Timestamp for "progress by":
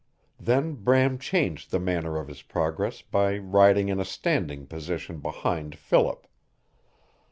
2.41-3.37